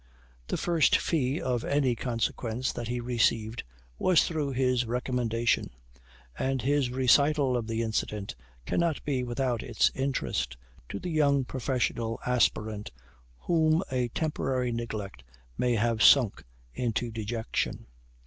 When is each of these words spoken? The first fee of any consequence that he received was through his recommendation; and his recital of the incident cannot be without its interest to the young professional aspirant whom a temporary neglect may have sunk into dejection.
The 0.47 0.57
first 0.57 0.97
fee 0.97 1.39
of 1.39 1.63
any 1.63 1.95
consequence 1.95 2.73
that 2.73 2.87
he 2.87 2.99
received 2.99 3.63
was 3.99 4.23
through 4.27 4.53
his 4.53 4.83
recommendation; 4.87 5.69
and 6.39 6.59
his 6.59 6.89
recital 6.89 7.55
of 7.55 7.67
the 7.67 7.83
incident 7.83 8.33
cannot 8.65 9.03
be 9.05 9.23
without 9.23 9.61
its 9.61 9.91
interest 9.93 10.57
to 10.89 10.97
the 10.97 11.11
young 11.11 11.45
professional 11.45 12.19
aspirant 12.25 12.89
whom 13.41 13.83
a 13.91 14.07
temporary 14.07 14.71
neglect 14.71 15.23
may 15.55 15.75
have 15.75 16.01
sunk 16.01 16.45
into 16.73 17.11
dejection. 17.11 17.85